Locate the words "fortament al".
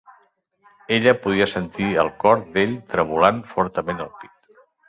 3.55-4.15